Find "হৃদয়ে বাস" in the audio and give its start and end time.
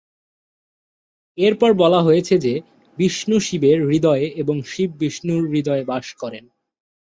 5.49-6.07